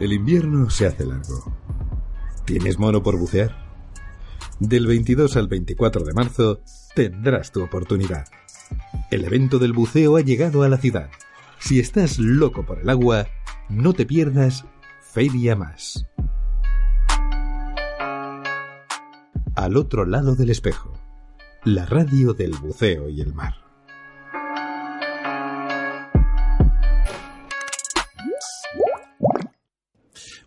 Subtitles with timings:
[0.00, 1.54] El invierno se hace largo.
[2.46, 3.54] ¿Tienes mono por bucear?
[4.58, 6.62] Del 22 al 24 de marzo
[6.94, 8.24] tendrás tu oportunidad.
[9.10, 11.10] El evento del buceo ha llegado a la ciudad.
[11.58, 13.26] Si estás loco por el agua,
[13.68, 14.64] no te pierdas
[15.02, 16.06] Feria Más.
[19.54, 20.94] Al otro lado del espejo,
[21.62, 23.69] la radio del buceo y el mar.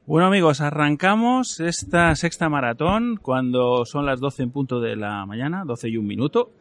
[0.06, 5.64] Bueno amigos, arrancamos esta sexta maratón cuando son las 12 en punto de la mañana,
[5.66, 6.52] 12 y un minuto.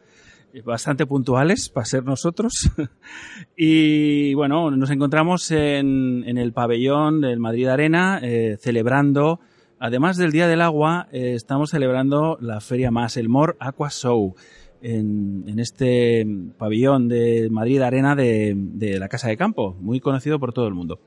[0.63, 2.53] Bastante puntuales para ser nosotros.
[3.57, 9.41] y bueno, nos encontramos en, el pabellón del Madrid Arena eh, celebrando,
[9.77, 14.35] además del Día del Agua, eh, estamos celebrando la feria más, el More Aqua Show
[14.83, 20.67] en, este pabellón de Madrid Arena de, la Casa de Campo, muy conocido por todo
[20.67, 20.99] el mundo.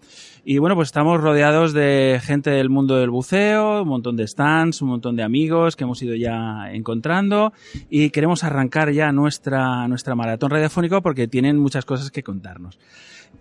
[0.45, 4.81] Y bueno, pues estamos rodeados de gente del mundo del buceo, un montón de stands,
[4.81, 7.53] un montón de amigos que hemos ido ya encontrando
[7.91, 12.79] y queremos arrancar ya nuestra, nuestra maratón radiofónico porque tienen muchas cosas que contarnos.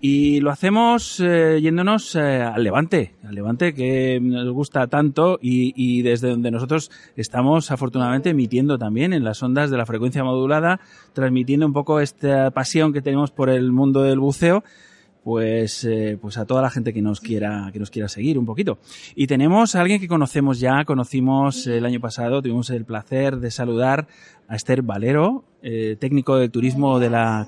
[0.08, 6.04] Y lo hacemos eh, yéndonos eh, al Levante, al Levante que nos gusta tanto y,
[6.04, 10.80] desde donde nosotros estamos afortunadamente emitiendo también en las ondas de la frecuencia modulada,
[11.14, 14.64] transmitiendo un poco esta pasión que tenemos por el mundo del buceo
[15.24, 18.46] pues, eh, pues a toda la gente que nos quiera, que nos quiera seguir un
[18.46, 18.78] poquito.
[19.16, 23.50] Y tenemos a alguien que conocemos ya, conocimos el año pasado, tuvimos el placer de
[23.50, 24.08] saludar
[24.48, 25.46] a Esther Valero,
[26.00, 27.48] técnico de turismo de la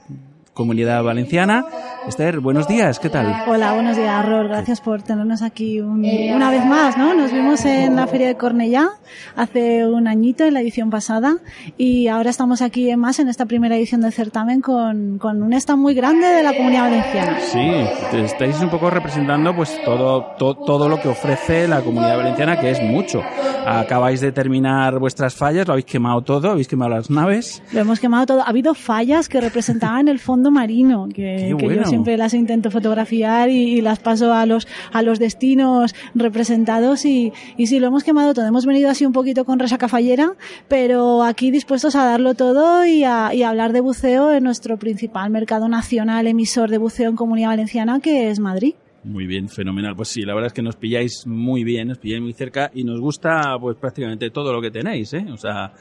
[0.58, 1.66] Comunidad Valenciana.
[2.08, 3.44] Esther, buenos días, ¿qué tal?
[3.48, 4.48] Hola, buenos días, Rol.
[4.48, 7.14] Gracias por tenernos aquí una vez más, ¿no?
[7.14, 8.90] Nos vimos en la Feria de Cornellá
[9.36, 11.36] hace un añito, en la edición pasada,
[11.78, 15.54] y ahora estamos aquí en más en esta primera edición del certamen con, con un
[15.54, 17.40] stand muy grande de la Comunidad Valenciana.
[17.40, 17.70] Sí,
[18.18, 22.82] estáis un poco representando pues todo, todo lo que ofrece la Comunidad Valenciana, que es
[22.82, 23.22] mucho.
[23.66, 27.62] Acabáis de terminar vuestras fallas, lo habéis quemado todo, habéis quemado las naves.
[27.74, 28.42] Lo hemos quemado todo.
[28.42, 33.82] Ha habido fallas que representaban el fondo marino, que, yo siempre las intento fotografiar y,
[33.82, 38.46] las paso a los, a los destinos representados y, y sí, lo hemos quemado todo.
[38.46, 40.34] Hemos venido así un poquito con resaca fallera,
[40.68, 44.78] pero aquí dispuestos a darlo todo y a, y a hablar de buceo en nuestro
[44.78, 48.74] principal mercado nacional emisor de buceo en Comunidad Valenciana, que es Madrid.
[49.04, 49.96] Muy bien, fenomenal.
[49.96, 52.84] Pues sí, la verdad es que nos pilláis muy bien, nos pilláis muy cerca y
[52.84, 55.26] nos gusta pues prácticamente todo lo que tenéis, ¿eh?
[55.32, 55.72] O sea,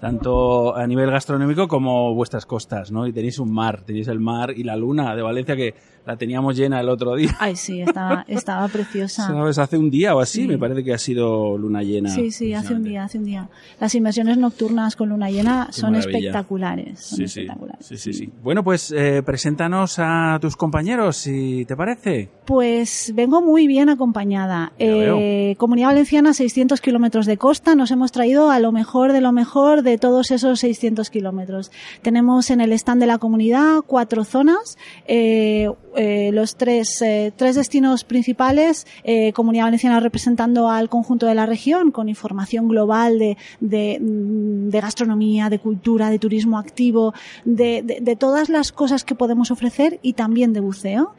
[0.00, 3.06] tanto a nivel gastronómico como vuestras costas, ¿no?
[3.06, 5.74] Y tenéis un mar, tenéis el mar y la luna de Valencia que
[6.06, 7.36] la teníamos llena el otro día.
[7.40, 9.26] Ay, sí, estaba, estaba preciosa.
[9.26, 9.58] ¿Sabes?
[9.58, 12.10] Hace un día o así, me parece que ha sido luna llena.
[12.10, 13.48] Sí, sí, hace un día, hace un día.
[13.80, 17.00] Las inversiones nocturnas con luna llena son espectaculares.
[17.00, 17.84] sí, espectaculares.
[17.84, 17.96] Sí.
[17.96, 22.28] sí, sí, Bueno, pues eh, preséntanos a tus compañeros, si te parece.
[22.44, 24.72] Pues vengo muy bien acompañada.
[24.78, 27.74] Eh, Comunidad Valenciana, 600 kilómetros de costa.
[27.74, 31.72] Nos hemos traído a lo mejor de lo mejor de todos esos 600 kilómetros.
[32.02, 34.78] Tenemos en el stand de la comunidad cuatro zonas.
[35.08, 41.34] Eh, eh, los tres, eh, tres destinos principales, eh, Comunidad Valenciana representando al conjunto de
[41.34, 47.14] la región, con información global de, de, mm, de gastronomía, de cultura, de turismo activo,
[47.44, 51.14] de, de, todas las cosas que podemos ofrecer y también de buceo.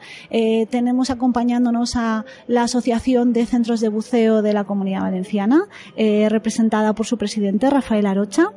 [0.70, 7.06] tenemos acompañándonos a la Asociación de Centros de Buceo de la Comunidad Valenciana, representada por
[7.06, 8.50] su presidente, Rafael Arocha.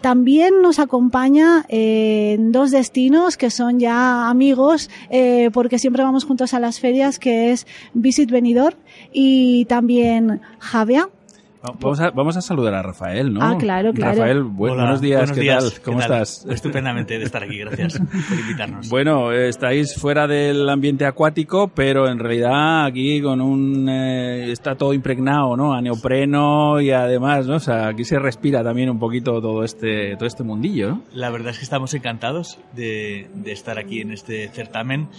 [0.00, 6.54] También nos acompaña en dos destinos que son ya amigos, eh, porque siempre vamos juntos
[6.54, 8.74] a las ferias, que es Visit Venidor
[9.12, 11.08] y también Javia.
[11.62, 13.40] Vamos a, vamos a saludar a Rafael, ¿no?
[13.40, 14.18] Ah, claro, claro.
[14.18, 15.72] Rafael, buenos días, ¿qué tal?
[15.84, 16.44] ¿Cómo estás?
[16.50, 18.88] Estupendamente de estar aquí, gracias por invitarnos.
[18.88, 23.88] Bueno, estáis fuera del ambiente acuático, pero en realidad aquí con un...
[23.88, 25.72] Eh, está todo impregnado, ¿no?
[25.72, 27.54] A neopreno y además, ¿no?
[27.54, 31.02] O sea, aquí se respira también un poquito todo este, todo este mundillo, ¿no?
[31.14, 35.10] La verdad es que estamos encantados de, de estar aquí en este certamen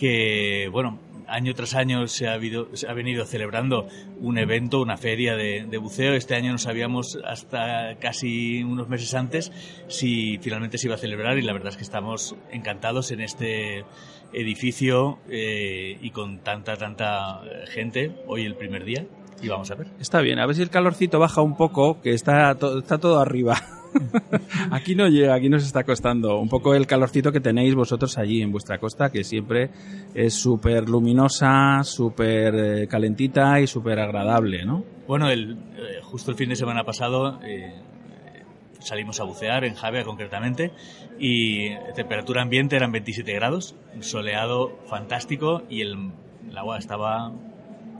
[0.00, 0.98] que, bueno,
[1.28, 3.86] año tras año se ha, ha venido celebrando
[4.18, 6.14] un evento, una feria de, buceo.
[6.14, 9.52] Este año no sabíamos hasta casi unos meses antes
[9.88, 13.84] si finalmente se iba a celebrar y la verdad es que estamos encantados en este
[14.32, 19.06] edificio eh, y con tanta, tanta gente hoy el primer día.
[19.42, 19.88] Y vamos a ver.
[20.00, 23.56] Está bien, a ver si el calorcito baja un poco, que está, está todo arriba.
[24.70, 28.42] aquí no llega, aquí nos está costando un poco el calorcito que tenéis vosotros allí
[28.42, 29.70] en vuestra costa, que siempre
[30.14, 34.84] es súper luminosa, súper eh, calentita y súper agradable, ¿no?
[35.06, 37.74] Bueno, el, eh, justo el fin de semana pasado eh,
[38.78, 40.72] salimos a bucear en Javea concretamente
[41.18, 46.12] y temperatura ambiente eran 27 grados, soleado fantástico y el,
[46.48, 47.32] el agua estaba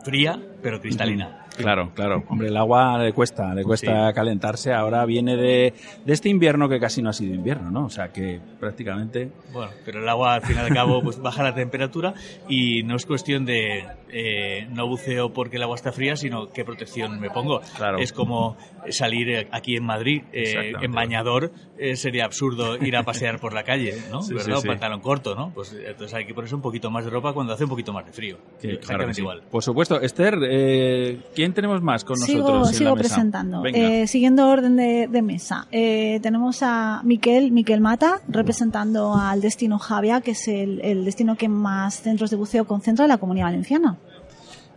[0.04, 1.46] fría pero cristalina.
[1.56, 2.24] Claro, claro.
[2.28, 4.72] Hombre, el agua le cuesta, le cuesta calentarse.
[4.72, 5.74] Ahora viene de,
[6.04, 7.86] de, este invierno que casi no ha sido invierno, ¿no?
[7.86, 9.30] O sea que prácticamente.
[9.52, 12.14] Bueno, pero el agua al fin y al cabo pues baja la temperatura
[12.48, 16.64] y no es cuestión de eh, no buceo porque el agua está fría, sino qué
[16.64, 17.60] protección me pongo.
[17.76, 17.98] Claro.
[17.98, 18.56] Es como
[18.88, 23.64] salir aquí en Madrid eh, en bañador, eh, sería absurdo ir a pasear por la
[23.64, 24.22] calle, ¿no?
[24.22, 24.56] Sí, ¿Verdad?
[24.56, 24.68] sí, sí.
[24.68, 25.52] pantalón corto, ¿no?
[25.54, 28.06] Pues entonces hay que ponerse un poquito más de ropa cuando hace un poquito más
[28.06, 28.38] de frío.
[28.60, 29.50] Que, Exactamente claro igual.
[29.50, 30.00] Por supuesto.
[30.00, 32.68] Esther, eh, ¿quién tenemos más con sigo, nosotros?
[32.70, 33.08] en sigo la mesa?
[33.08, 33.62] presentando.
[33.66, 35.68] Eh, siguiendo orden de, de mesa.
[35.70, 41.36] Eh, tenemos a Miquel, Miquel Mata, representando al Destino Javia, que es el, el destino
[41.36, 43.96] que más centros de buceo concentra en la comunidad valenciana.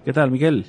[0.06, 0.66] ¿Qué tal, Miguel?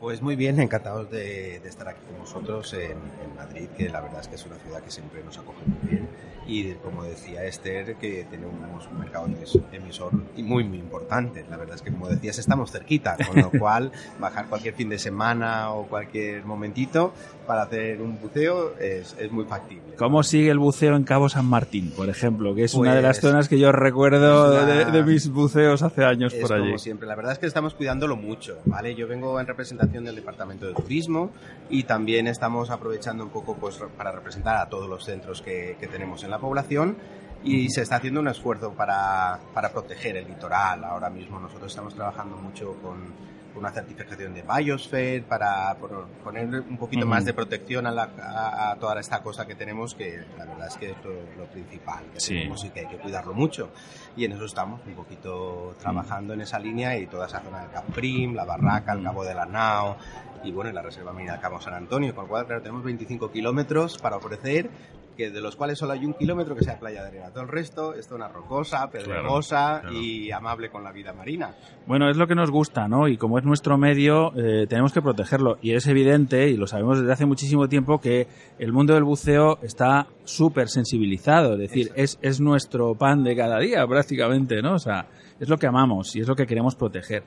[0.00, 4.00] Pues muy bien, encantados de, de estar aquí con vosotros en, en, Madrid, que la
[4.00, 6.08] verdad es que es una ciudad que siempre nos acoge muy bien.
[6.46, 9.26] Y como decía Esther, que tenemos un mercado
[9.72, 11.44] emisor muy, muy importante.
[11.50, 14.98] La verdad es que, como decías, estamos cerquita, con lo cual bajar cualquier fin de
[14.98, 17.12] semana o cualquier momentito
[17.46, 19.94] para hacer un buceo es, es muy factible.
[19.96, 22.54] ¿Cómo sigue el buceo en Cabo San Martín, por ejemplo?
[22.54, 24.64] Que es pues, una de las zonas que yo recuerdo una...
[24.64, 26.66] de, de, mis buceos hace años es por allí.
[26.66, 28.94] Como siempre, la verdad es que estamos cuidándolo mucho, ¿vale?
[28.94, 31.30] Yo vengo en representación del Departamento de Turismo
[31.70, 35.86] y también estamos aprovechando un poco pues, para representar a todos los centros que, que
[35.86, 36.96] tenemos en la población
[37.44, 40.82] y se está haciendo un esfuerzo para, para, proteger el litoral.
[40.84, 43.14] Ahora mismo nosotros estamos trabajando mucho con
[43.56, 45.74] una certificación de Biosphere para
[46.22, 47.10] poner un poquito uh -huh.
[47.10, 50.66] más de protección a, la, a, a, toda esta cosa que tenemos que la verdad
[50.68, 52.34] es que es lo, lo principal que sí.
[52.34, 53.70] tenemos y que hay que cuidarlo mucho
[54.16, 56.40] y en eso estamos un poquito trabajando uh -huh.
[56.40, 59.46] en esa línea y toda esa zona del Caprim, la Barraca, el Cabo de la
[59.46, 59.96] Nao
[60.44, 63.30] y bueno, la Reserva Marina del Cabo San Antonio, con lo cual claro, tenemos 25
[63.30, 64.68] kilómetros para ofrecer
[65.16, 67.30] que de los cuales solo hay un kilómetro que sea playa de arena.
[67.30, 69.98] Todo el resto es zona rocosa, pedregosa claro, claro.
[69.98, 71.54] y amable con la vida marina.
[71.86, 73.08] Bueno, es lo que nos gusta, ¿no?
[73.08, 75.58] Y como es nuestro medio, eh, tenemos que protegerlo.
[75.62, 78.28] Y es evidente, y lo sabemos desde hace muchísimo tiempo, que
[78.58, 81.54] el mundo del buceo está súper sensibilizado.
[81.54, 84.74] Es decir, es, es nuestro pan de cada día, prácticamente, ¿no?
[84.74, 85.08] O sea,
[85.40, 87.24] es lo que amamos y es lo que queremos proteger.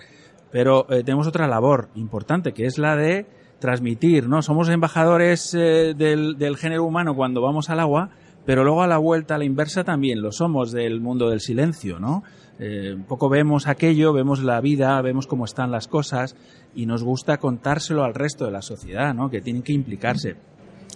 [0.52, 3.26] Pero eh, tenemos otra labor importante, que es la de
[3.60, 4.42] transmitir, ¿no?
[4.42, 8.10] Somos embajadores eh, del, género humano cuando vamos al agua,
[8.46, 12.00] pero luego a la vuelta, a la inversa también lo somos del mundo del silencio,
[12.00, 12.24] ¿no?
[12.58, 16.36] Eh, un poco vemos aquello, vemos la vida, vemos cómo están las cosas
[16.76, 19.30] y nos gusta contárselo al resto de la sociedad, ¿no?
[19.30, 20.36] Que tienen que implicarse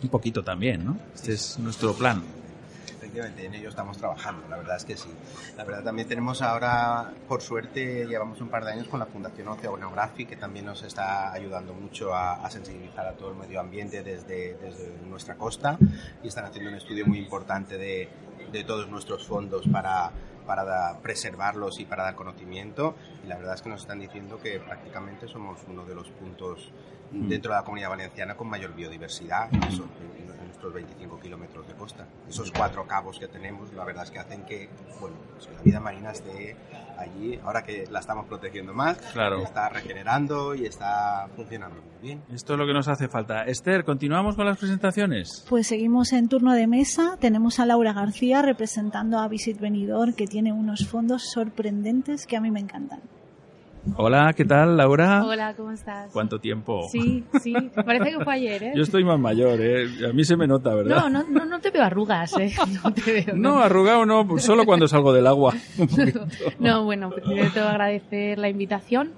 [0.01, 0.97] un poquito también, ¿no?
[1.13, 2.42] Este es nuestro plan
[3.13, 5.09] efectivamente, en ello estamos trabajando, la verdad es que sí.
[5.55, 9.47] La verdad también tenemos ahora, por suerte, llevamos un par de años con la Fundación
[9.49, 14.01] Oceanography, que también nos está ayudando mucho a, a, sensibilizar a todo el medio ambiente
[14.01, 15.77] desde, desde nuestra costa
[16.23, 18.09] y están haciendo un estudio muy importante de,
[18.51, 20.11] de todos nuestros fondos para,
[20.43, 22.95] para da, preservarlos y para dar conocimiento.
[23.23, 26.71] Y la verdad es que nos están diciendo que prácticamente somos uno de los puntos
[27.11, 31.67] dentro de la comunidad valenciana con mayor biodiversidad en, eso, en, en nuestros 25 kilómetros
[31.67, 32.07] de costa.
[32.27, 34.69] Esos cuatro cabos que tenemos, la verdad es que hacen que,
[34.99, 36.55] bueno, pues que la vida marina esté
[36.97, 39.41] allí, ahora que la estamos protegiendo más, claro.
[39.43, 42.21] está regenerando y está funcionando muy bien.
[42.31, 43.43] Esto es lo que nos hace falta.
[43.43, 45.45] Esther, ¿continuamos con las presentaciones?
[45.49, 47.17] Pues seguimos en turno de mesa.
[47.19, 52.41] Tenemos a Laura García representando a Visit Benidorm, que tiene unos fondos sorprendentes que a
[52.41, 53.01] mí me encantan.
[53.97, 55.23] Hola, ¿qué tal, Laura?
[55.23, 56.11] Hola, ¿cómo estás?
[56.11, 56.87] ¿Cuánto tiempo?
[56.91, 57.53] Sí, sí,
[57.85, 58.73] parece que fue ayer, ¿eh?
[58.75, 59.85] Yo estoy más mayor, ¿eh?
[60.09, 61.01] A mí se me nota, ¿verdad?
[61.01, 62.51] No, no, no, no te veo arrugas, ¿eh?
[62.83, 65.53] No, te veo, no, arrugado no, solo cuando salgo del agua.
[66.59, 69.11] no, bueno, primero te voy a agradecer la invitación.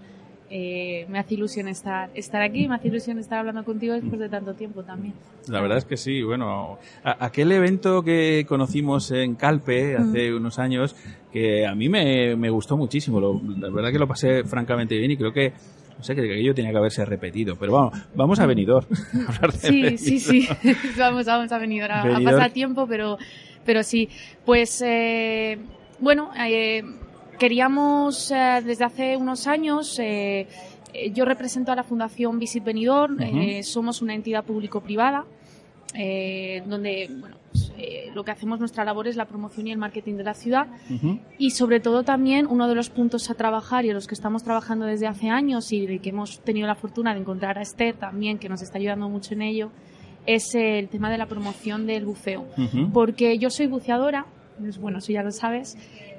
[0.50, 4.30] Eh, me hace ilusión estar, estar aquí, me hace ilusión estar hablando contigo después de
[4.30, 5.16] tanto tiempo también.
[5.48, 10.36] La verdad es que sí, bueno, a, aquel evento que conocimos en Calpe hace mm.
[10.36, 10.96] unos años,
[11.32, 15.12] que a mí me, me gustó muchísimo, lo, la verdad que lo pasé francamente bien
[15.12, 15.54] y creo que
[15.98, 18.86] no sé, que aquello tenía que haberse repetido, pero vamos, vamos a Benidorm.
[19.42, 20.48] A sí, sí, sí,
[20.98, 23.18] vamos, vamos a Benidorm, a, a pasar tiempo, pero,
[23.66, 24.10] pero sí,
[24.46, 25.58] pues, eh,
[26.00, 26.84] bueno, eh,
[27.38, 30.48] queríamos eh, desde hace unos años eh,
[31.14, 33.60] yo represento a la Fundación Visit Benidorm, uh -huh.
[33.60, 35.26] eh, somos una entidad público-privada
[35.94, 37.72] eh, donde bueno, pues,
[38.14, 40.94] lo que hacemos nuestra labor es la promoción y el marketing de la ciudad Uh
[40.94, 41.20] -huh.
[41.38, 44.44] y sobre todo también uno de los puntos a trabajar y a los que estamos
[44.44, 47.96] trabajando desde hace años y de que hemos tenido la fortuna de encontrar a Esther
[47.96, 49.72] también que nos está ayudando mucho en ello
[50.26, 52.92] es el tema de la promoción del buceo Uh -huh.
[52.92, 54.26] porque yo soy buceadora
[54.60, 55.78] pues, bueno, eso ya lo sabes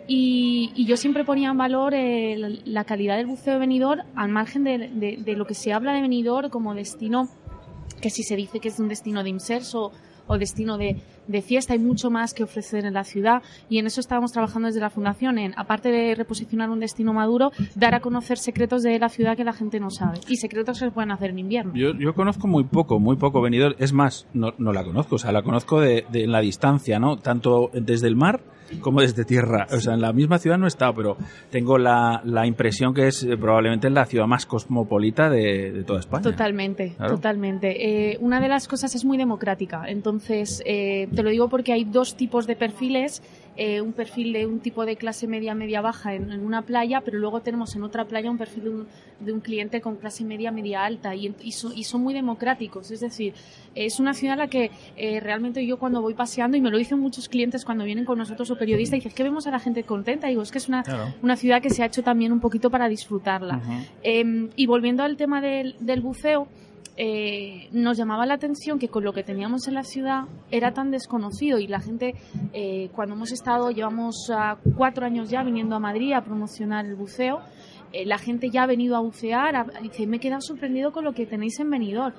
[0.08, 4.28] y, y, yo siempre ponía en valor eh, la, calidad del buceo de Benidorm al
[4.28, 7.28] margen de, lo que se habla de Benidorm como destino
[8.00, 9.92] que si se dice que es un destino de inserso
[10.26, 13.86] o destino de, de fiesta, hay mucho más que ofrecer en la ciudad y en
[13.86, 18.00] eso estábamos trabajando desde la Fundación, en aparte de reposicionar un destino maduro, dar a
[18.00, 21.10] conocer secretos de la ciudad que la gente no sabe y secretos que se pueden
[21.10, 21.72] hacer en invierno.
[21.74, 25.18] Yo, yo conozco muy poco, muy poco venidor, es más, no, no la conozco, o
[25.18, 27.16] sea, la conozco de, de la distancia, ¿no?
[27.18, 28.40] Tanto desde el mar
[28.80, 29.66] como desde tierra.
[29.70, 31.16] O sea, en la misma ciudad no he estado, pero
[31.50, 36.00] tengo la, la impresión que es eh, probablemente la ciudad más cosmopolita de, de toda
[36.00, 36.22] España.
[36.22, 38.12] Totalmente, totalmente.
[38.12, 39.84] Eh, una de las cosas es muy democrática.
[39.86, 43.22] Entonces, eh, te lo digo porque hay dos tipos de perfiles
[43.58, 47.18] eh, un perfil de un tipo de clase media, media baja en, una playa, pero
[47.18, 48.86] luego tenemos en otra playa un perfil
[49.18, 52.90] de un, cliente con clase media, media alta y, y, son muy democráticos.
[52.90, 53.32] Es decir,
[53.74, 56.76] es una ciudad en la que eh, realmente yo cuando voy paseando, y me lo
[56.76, 59.58] dicen muchos clientes cuando vienen con nosotros o periodistas, dicen, es que vemos a la
[59.58, 60.26] gente contenta.
[60.26, 60.84] Y digo, es que es una,
[61.22, 63.62] una ciudad que se ha hecho también un poquito para disfrutarla.
[64.02, 66.46] Em, y volviendo al tema del, del buceo,
[66.98, 70.90] eh, nos llamaba la atención que con lo que teníamos en la ciudad era tan
[70.90, 72.14] desconocido y la gente,
[72.54, 74.30] eh, cuando hemos estado, llevamos
[74.76, 77.40] cuatro años ya viniendo a Madrid a promocionar el buceo,
[77.92, 81.12] eh, la gente ya ha venido a bucear, dice, me he quedado sorprendido con lo
[81.12, 82.14] que tenéis en Benidorm.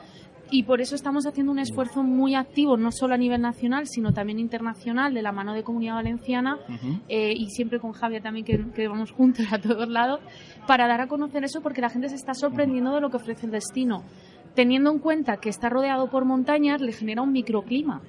[0.50, 4.14] Y por eso estamos haciendo un esfuerzo muy activo, no solo a nivel nacional, sino
[4.14, 6.58] también internacional, de la mano de Comunidad Valenciana
[7.10, 10.22] y siempre con Javier también, que, que, vamos juntos a todos lados,
[10.66, 13.46] para dar a conocer eso, porque la gente se está sorprendiendo de lo que ofrece
[13.46, 14.06] el destino
[14.58, 18.02] teniendo en cuenta que está rodeado por montañas, le genera un microclima.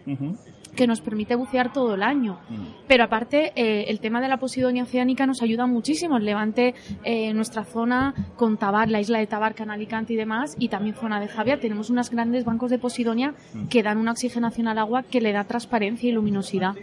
[0.74, 2.38] que nos permite bucear todo el año.
[2.86, 6.18] Pero aparte, eh, el tema de la posidonia oceánica nos ayuda muchísimo.
[6.18, 10.68] El Levante, eh, nuestra zona con Tabar, la isla de Tabar, Canalicante y demás, y
[10.68, 13.34] también zona de Javia, tenemos unos grandes bancos de posidonia
[13.68, 16.76] que dan una oxigenación al agua que le da transparencia y luminosidad.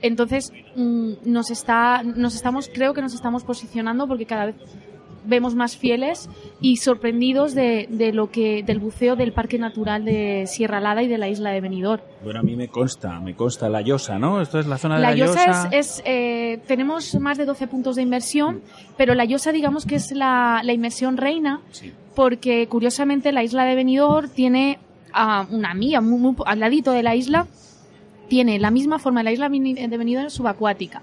[0.00, 4.56] Entonces, mm, nos está, nos estamos, creo que nos estamos posicionando porque cada vez
[5.24, 6.28] vemos más fieles
[6.60, 11.08] y sorprendidos de, de, lo que del buceo del Parque Natural de Sierra Lada y
[11.08, 12.02] de la isla de Benidorm.
[12.22, 14.40] Bueno, a mí me consta, me consta la Llosa, ¿no?
[14.40, 15.68] Esto es la zona de la, la Llosa.
[15.72, 18.62] es, eh, tenemos más de 12 puntos de inmersión,
[18.96, 21.60] pero la Llosa digamos que es la, la inmersión reina,
[22.14, 24.78] porque curiosamente la isla de Benidorm tiene
[25.50, 27.46] una mía muy, al ladito de la isla
[28.28, 31.02] tiene la misma forma de la isla de Benidorm subacuática.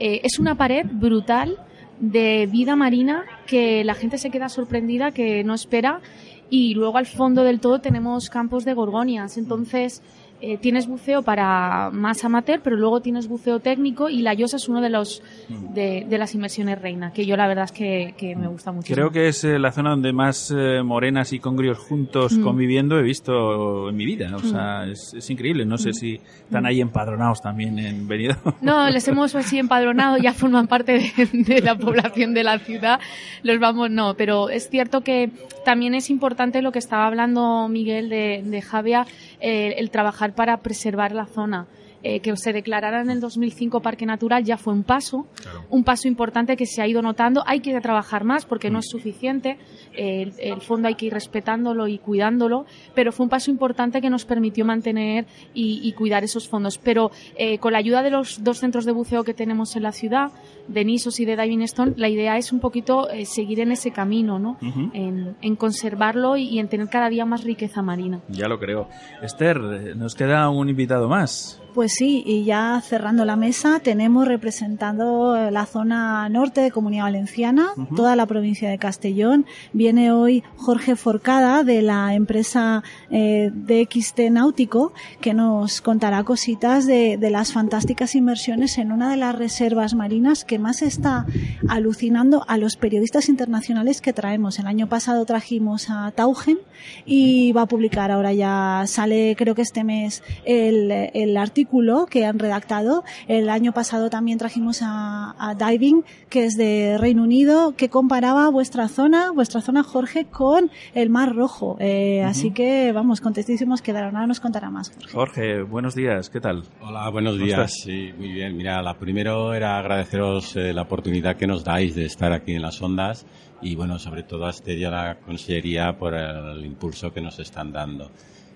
[0.00, 1.58] Eh, es una pared brutal
[2.00, 6.00] de vida marina que la gente se queda sorprendida, que no espera.
[6.48, 9.36] Y luego al fondo del todo tenemos campos de gorgonias.
[9.36, 10.02] Entonces,
[10.42, 14.68] eh, tienes buceo para más amateur, pero luego tienes buceo técnico y la Yosa es
[14.68, 18.70] uno de los de, las inmersiones reina, que yo la verdad es que, me gusta
[18.70, 18.92] mucho.
[18.92, 22.42] Creo que es eh, la zona donde más eh, morenas y congrios juntos mm.
[22.42, 24.30] conviviendo he visto en mi vida.
[24.36, 24.90] O sea, mm.
[24.90, 25.64] es, increíble.
[25.64, 25.94] No sé mm.
[25.94, 28.56] si están ahí empadronados también en Benidorm.
[28.60, 33.00] No, les hemos así empadronado, ya forman parte de, la población de la ciudad.
[33.42, 35.30] Los vamos, no, pero es cierto que
[35.64, 39.06] también es importante lo que estaba hablando Miguel de, de Javia,
[39.40, 41.66] el trabajar para preservar la zona.
[42.08, 45.26] Eh, que se declarara en el 2005 Parque Natural ya fue un paso,
[45.70, 47.42] un paso importante que se ha ido notando.
[47.44, 49.58] Hay que trabajar más porque no es suficiente.
[49.92, 54.24] el, fondo hay que ir respetándolo y cuidándolo, pero fue un paso importante que nos
[54.24, 56.78] permitió mantener y, cuidar esos fondos.
[56.78, 59.90] Pero eh, con la ayuda de los dos centros de buceo que tenemos en la
[59.90, 60.30] ciudad,
[60.68, 63.90] de Nisos y de Diving Stone, la idea es un poquito eh, seguir en ese
[63.90, 64.58] camino, ¿no?
[64.92, 68.20] en, conservarlo y, en tener cada día más riqueza marina.
[68.28, 68.88] Ya lo creo.
[69.22, 69.58] Esther,
[69.96, 71.60] nos queda un invitado más.
[71.76, 77.68] Pues sí, y ya cerrando la mesa, tenemos representando la zona norte de Comunidad Valenciana,
[77.94, 79.44] toda la provincia de Castellón.
[79.74, 87.18] Viene hoy Jorge Forcada de la empresa eh, DXT Náutico, que nos contará cositas de,
[87.18, 91.26] de, las fantásticas inversiones en una de las reservas marinas que más está
[91.68, 94.58] alucinando a los periodistas internacionales que traemos.
[94.58, 96.56] El año pasado trajimos a Taugen
[97.04, 101.65] y va a publicar ahora ya, sale creo que este mes el, el artículo
[102.10, 103.04] que han redactado.
[103.28, 108.88] El año pasado también trajimos a, Diving, que es de Reino Unido, que comparaba vuestra
[108.88, 111.76] zona, vuestra zona Jorge, con el Mar Rojo.
[111.80, 114.16] Eh, así que, vamos, contestísimos quedaron.
[114.16, 115.12] Ahora nos contará más, Jorge.
[115.12, 116.64] Jorge, buenos días, ¿qué tal?
[116.80, 117.72] Hola, buenos días.
[117.84, 118.56] Sí, muy bien.
[118.56, 122.62] Mira, la primero era agradeceros eh, la oportunidad que nos dais de estar aquí en
[122.62, 123.26] las ondas
[123.60, 127.72] y, bueno, sobre todo a este día la Consellería por el impulso que nos están
[127.72, 128.10] dando.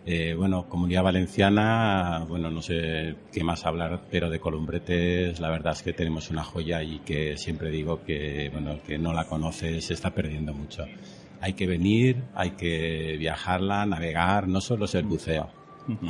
[0.06, 5.74] Eh, bueno, Comunidad Valenciana, bueno, no sé qué más hablar, pero de Columbretes la verdad
[5.74, 9.24] es que tenemos una joya y que siempre digo que, bueno, el que no la
[9.26, 10.86] conoce se está perdiendo mucho.
[11.42, 15.50] Hay que venir, hay que viajarla, navegar, no solo es el buceo,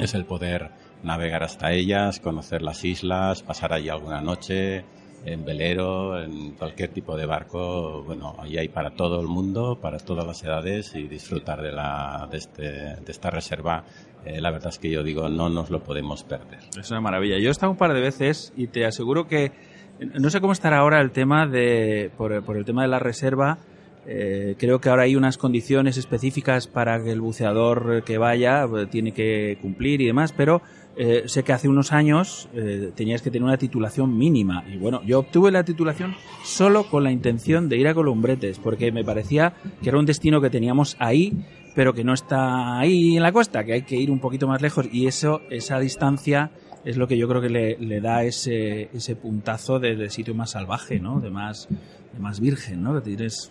[0.01, 0.71] es el poder
[1.03, 4.85] navegar hasta ellas, conocer las islas, pasar allí alguna noche,
[5.25, 9.99] en velero, en cualquier tipo de barco, bueno, ahí hay para todo el mundo, para
[9.99, 13.85] todas las edades y disfrutar de, la, de, este, de esta reserva.
[14.25, 16.61] Eh, la verdad es que yo digo, no nos lo podemos perder.
[16.79, 17.39] Es una maravilla.
[17.39, 19.53] Yo he estado un par de veces y te aseguro que
[20.01, 23.59] no sé cómo estará ahora el tema de, por, el tema de la reserva.
[24.07, 28.87] Eh, creo que ahora hay unas condiciones específicas para que el buceador que vaya eh,
[28.87, 30.63] tiene que cumplir y demás, pero
[31.03, 34.65] eh, sé que hace unos años eh, tenías que tener una titulación mínima.
[34.71, 36.15] Y bueno, yo obtuve la titulación
[36.45, 40.43] solo con la intención de ir a Columbretes, porque me parecía que era un destino
[40.43, 41.33] que teníamos ahí,
[41.75, 44.61] pero que no está ahí en la costa, que hay que ir un poquito más
[44.61, 44.89] lejos.
[44.93, 46.51] Y eso, esa distancia
[46.85, 50.51] es lo que yo creo que le, da ese, ese puntazo de, de, sitio más
[50.51, 51.19] salvaje, ¿no?
[51.19, 51.67] De más,
[52.13, 52.93] de más virgen, ¿no?
[52.97, 53.51] Que tienes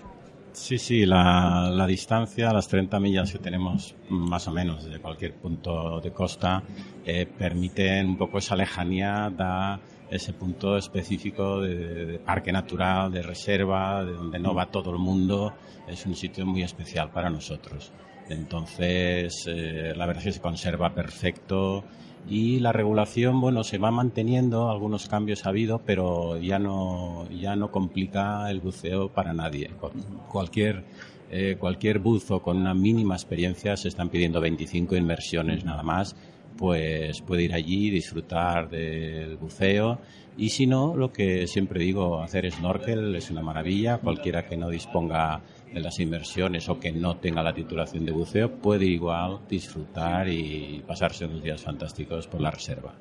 [0.59, 5.33] Sí, sí, la, la, distancia, las 30 millas que tenemos más o menos desde cualquier
[5.33, 6.61] punto de costa,
[7.05, 9.79] eh, permiten un poco esa lejanía, da
[10.11, 15.53] ese punto específico de, parque natural, de reserva, de donde no va todo el mundo,
[15.87, 17.93] es un sitio muy especial para nosotros.
[18.27, 21.85] Entonces, eh, la verdad es que se conserva perfecto,
[22.29, 27.55] y la regulación bueno se va manteniendo algunos cambios ha habido pero ya no ya
[27.55, 29.71] no complica el buceo para nadie.
[30.29, 30.83] Cualquier
[31.31, 36.15] eh, cualquier buzo con una mínima experiencia se están pidiendo 25 inmersiones nada más
[36.57, 39.99] pues puede ir allí disfrutar del buceo.
[40.37, 44.69] Y si no lo que siempre digo hacer snorkel es una maravilla cualquiera que no
[44.69, 45.41] disponga
[45.73, 50.83] de las inversiones o que no tenga la titulación de buceo puede igual disfrutar y
[50.87, 52.99] pasarse unos días fantásticos por la reserva.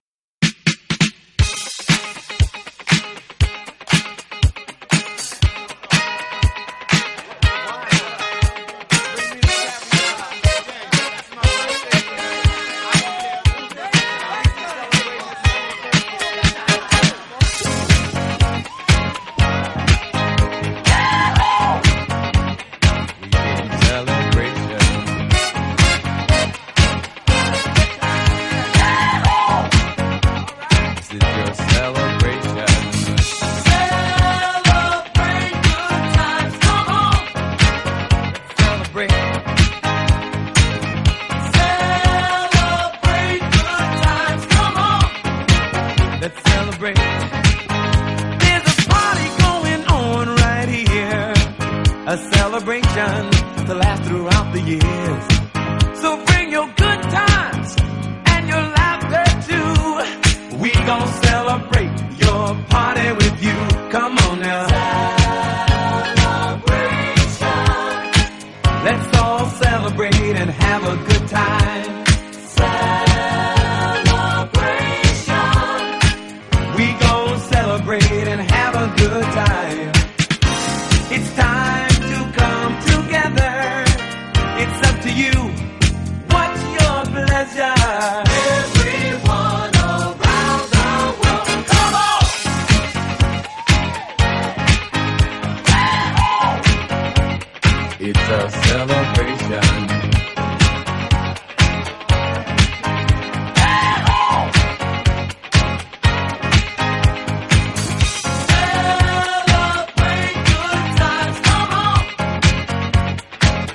[52.98, 54.27] passion to last through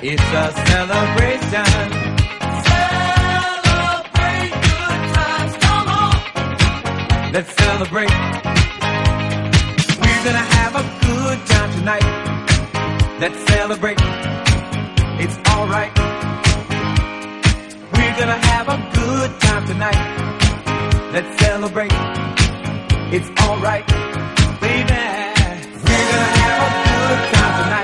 [0.06, 1.64] It's a celebration.
[3.64, 6.12] Celebrate good times, come on.
[7.32, 8.12] Let's celebrate.
[10.02, 12.06] We're gonna have a good time tonight.
[13.18, 13.98] Let's celebrate.
[15.22, 15.92] It's alright.
[17.94, 20.00] We're gonna have a good time tonight.
[21.14, 21.94] Let's celebrate.
[23.10, 23.86] It's alright,
[24.60, 25.00] baby.
[25.80, 27.83] We're gonna have a good time tonight.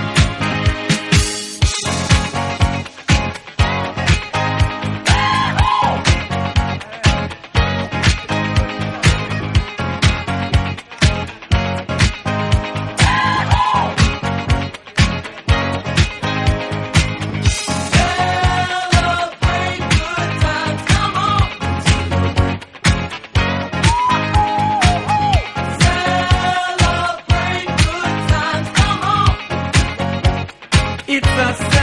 [31.41, 31.80] understand.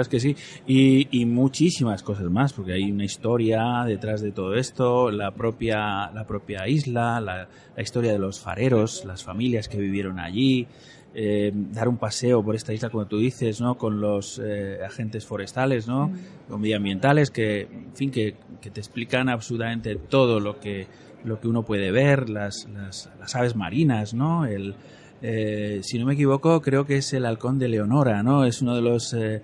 [0.00, 0.36] Verdad es que sí.
[0.66, 6.10] Y, y, muchísimas cosas más, porque hay una historia detrás de todo esto, la propia,
[6.12, 10.66] la propia isla, la, la historia de los fareros, las familias que vivieron allí.
[11.12, 13.76] Eh, dar un paseo por esta isla, como tú dices, ¿no?
[13.76, 16.06] Con los eh, agentes forestales, ¿no?
[16.06, 16.60] Mm.
[16.60, 20.86] medioambientales que, en fin, que, que, te explican absolutamente todo lo que,
[21.24, 24.46] lo que uno puede ver, las, las, las aves marinas, ¿no?
[24.46, 24.76] El,
[25.22, 28.44] eh, si no me equivoco, creo que es el halcón de Leonora, ¿no?
[28.44, 29.42] Es uno de los eh,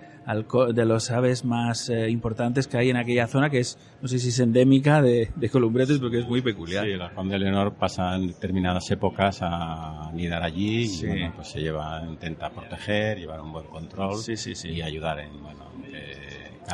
[0.74, 4.18] de los aves más eh, importantes que hay en aquella zona, que es, no sé
[4.18, 6.84] si es endémica de, de Columbretes, porque es muy peculiar.
[6.84, 11.48] Sí, el halcón de Leonor pasa en determinadas épocas a nidar allí y bueno, pues
[11.48, 14.18] se lleva, intenta proteger, llevar un buen control
[14.64, 15.66] y ayudar en, bueno,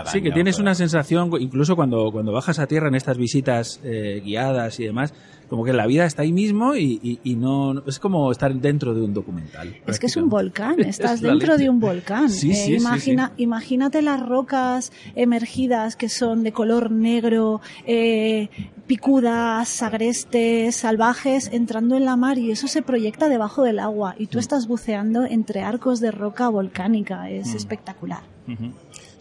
[0.06, 4.20] sí, que tienes una sensación, incluso cuando, cuando bajas a tierra en estas visitas eh,
[4.24, 5.12] guiadas y demás,
[5.52, 9.02] como que la vida está ahí mismo y, y, no es como estar dentro de
[9.02, 9.76] un documental.
[9.86, 12.30] Es que es un volcán, estás dentro de un volcán.
[12.42, 18.48] Eh, imagina, Imagínate las rocas emergidas que son de color negro, eh,
[18.86, 24.28] picudas, agrestes, salvajes, entrando en la mar y eso se proyecta debajo del agua y
[24.28, 24.40] tú mm.
[24.40, 27.28] estás buceando entre arcos de roca volcánica.
[27.28, 27.56] Es mm.
[27.58, 28.22] espectacular.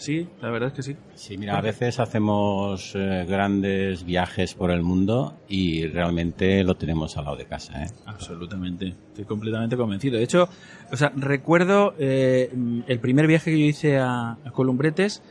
[0.02, 0.98] Sí, la verdad es que sí.
[1.14, 7.18] Sí, mira, a veces hacemos eh, grandes viajes por el mundo y realmente lo tenemos
[7.18, 7.92] al lado de casa, ¿eh?
[8.08, 10.18] Absolutamente, estoy completamente convencido.
[10.18, 10.50] De hecho,
[10.92, 12.52] o sea, recuerdo eh,
[12.88, 15.22] el primer viaje que yo hice a, a Columbretes,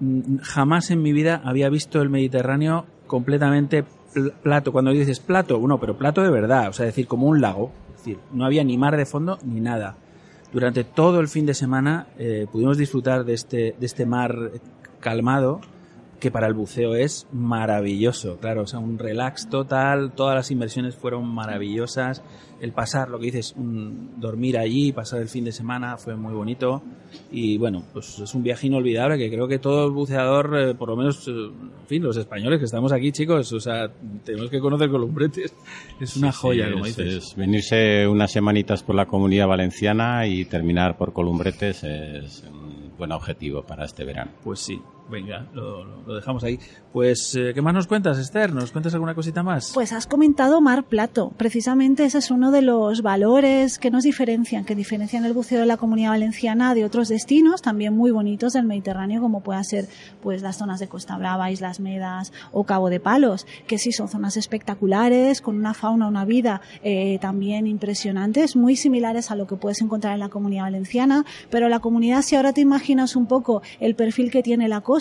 [0.00, 3.82] mm, jamás en mi vida había visto el Mediterráneo completamente
[4.42, 4.72] plato.
[4.72, 7.72] Cuando dices plato, bueno, pero plato de verdad, o sea, decir, como un lago.
[7.92, 9.96] Es decir, no había ni mar de fondo ni nada
[10.52, 14.50] durante todo el fin de semana eh, pudimos disfrutar de este, de este mar
[15.00, 15.60] calmado
[16.22, 20.94] que para el buceo es maravilloso, claro, o sea, un relax total, todas las inversiones
[20.94, 22.22] fueron maravillosas,
[22.60, 26.32] el pasar, lo que dices, un, dormir allí, pasar el fin de semana fue muy
[26.32, 26.80] bonito
[27.32, 30.90] y bueno, pues es un viaje inolvidable que creo que todo el buceador, eh, por
[30.90, 33.90] lo menos, eh, en fin, los españoles que estamos aquí, chicos, o sea,
[34.24, 35.52] tenemos que conocer Columbretes,
[36.00, 37.34] es una joya, como dices.
[37.34, 43.62] venirse unas semanitas por la comunidad valenciana y terminar por Columbretes es un buen objetivo
[43.62, 44.30] para este verano.
[44.44, 44.80] Pues sí,
[45.10, 46.58] Venga, lo, dejamos ahí.
[46.92, 48.52] Pues, eh, ¿qué más nos cuentas, Esther?
[48.54, 49.72] ¿Nos cuentas alguna cosita más?
[49.74, 51.32] Pues has comentado Mar Plato.
[51.36, 55.66] Precisamente ese es uno de los valores que nos diferencian, que diferencian el buceo de
[55.66, 59.86] la comunidad valenciana de otros destinos, también muy bonitos del Mediterráneo, como pueda ser
[60.22, 64.08] pues las zonas de Costa Brava, Islas Medas o Cabo de Palos, que sí son
[64.08, 69.56] zonas espectaculares, con una fauna, una vida eh, también impresionantes, muy similares a lo que
[69.56, 73.62] puedes encontrar en la comunidad valenciana, pero la comunidad, si ahora te imaginas un poco
[73.80, 74.91] el perfil que tiene la costa,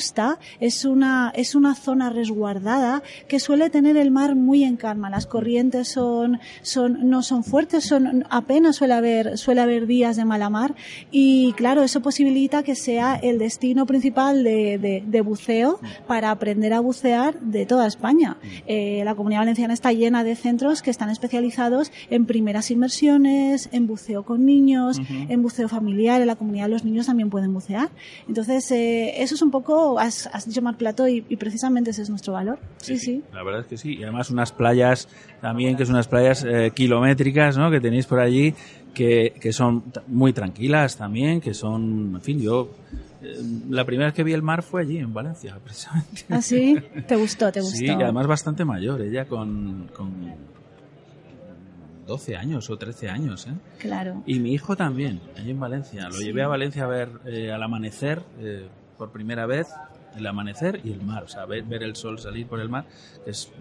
[0.60, 5.10] es una, es una zona resguardada que suele tener el mar muy en calma.
[5.10, 10.25] Las corrientes son, son, no son fuertes, son, apenas suele haber, suele haber días de
[10.25, 10.75] mala mar
[11.12, 16.80] y claro, eso posibilita que sea el destino principal de, de, buceo para aprender a
[16.80, 18.38] bucear de toda España.
[18.65, 23.88] Eh, la comunidad valenciana está llena de centros que están especializados en primeras inmersiones, en
[23.88, 27.89] buceo con niños, en buceo familiar, en la comunidad los niños también pueden bucear.
[28.27, 32.02] Entonces, eh, eso es un poco, has, has dicho Mar Plato y, y, precisamente ese
[32.02, 32.60] es nuestro valor.
[32.78, 33.98] Sí, sí, La verdad es que sí.
[33.98, 35.08] Y además unas playas
[35.41, 37.70] también, que son unas playas eh, kilométricas, ¿no?
[37.72, 38.54] Que tenéis por allí,
[38.94, 42.70] que, que son muy tranquilas también, que son, en fin, yo
[43.22, 43.39] eh,
[43.70, 46.26] la primera vez que vi el mar fue allí, en Valencia, precisamente.
[46.30, 46.78] ¿Ah, sí?
[47.08, 47.52] ¿Te gustó?
[47.52, 47.78] ¿Te gustó?
[47.78, 50.12] Sí, y además bastante mayor, ella con, con
[52.08, 53.54] 12 años o 13 años, ¿eh?
[53.78, 54.24] Claro.
[54.26, 56.10] Y mi hijo también, allí en Valencia.
[56.10, 58.67] Lo llevé a Valencia a ver eh, al amanecer eh,
[59.02, 59.68] por primera vez,
[60.16, 62.86] el amanecer y el mar, o sea, ver, ver el sol salir por el mar,
[63.26, 63.52] que es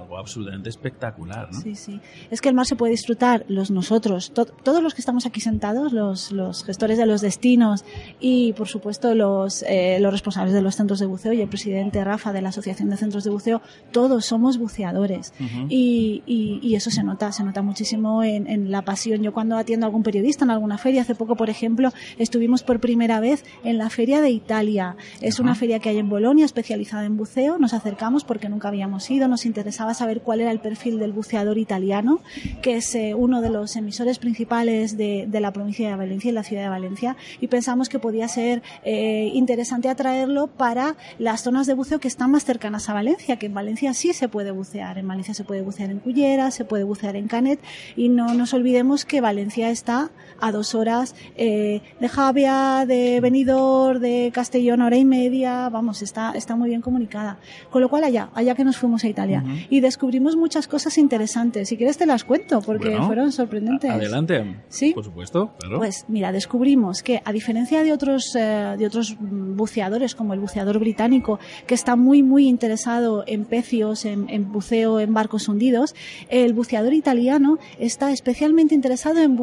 [0.00, 1.60] algo absolutamente espectacular, ¿no?
[1.60, 2.00] Sí, sí.
[2.30, 5.92] Es que el mar se puede disfrutar, los nosotros, todos los que estamos aquí sentados,
[5.92, 7.84] los, los gestores de los destinos
[8.18, 12.02] y, por supuesto, los, eh, los responsables de los centros de buceo y el presidente
[12.04, 15.32] Rafa de la Asociación de Centros de Buceo, todos somos buceadores.
[15.68, 19.22] y, y, eso se nota, se nota muchísimo en, en, la pasión.
[19.22, 22.80] Yo cuando atiendo a algún periodista en alguna feria, hace poco, por ejemplo, estuvimos por
[22.80, 24.96] primera vez en la Feria de Italia.
[25.20, 27.58] Es una feria que hay en Bolonia, especializada en buceo.
[27.58, 31.58] Nos acercamos porque nunca habíamos ido, nos interesaba saber cuál era el perfil del buceador
[31.58, 32.20] italiano,
[32.62, 36.32] que es eh, uno de los emisores principales de, de, la provincia de Valencia y
[36.32, 41.66] la ciudad de Valencia, y pensamos que podía ser eh, interesante atraerlo para las zonas
[41.66, 44.98] de buceo que están más cercanas a Valencia, que en Valencia sí se puede bucear.
[44.98, 47.60] En Valencia se puede bucear en Cullera, se puede bucear en Canet,
[47.96, 54.00] y no nos olvidemos que Valencia está a dos horas eh, de Javia, de Benidorm,
[54.00, 57.38] de Castellón, hora y media, vamos, está, está muy bien comunicada.
[57.70, 59.44] Con lo cual allá, allá que nos fuimos a Italia.
[59.68, 61.70] Y y descubrimos muchas cosas interesantes.
[61.70, 63.90] Si quieres te las cuento porque fueron sorprendentes.
[63.90, 64.56] Adelante.
[64.68, 64.92] Sí.
[64.92, 65.78] Por supuesto, claro.
[65.78, 70.78] Pues mira, descubrimos que a diferencia de otros, eh, de otros buceadores como el buceador
[70.78, 75.94] británico, que está muy, muy interesado en pecios, en, buceo en barcos hundidos,
[76.28, 79.36] el buceador italiano está especialmente interesado en,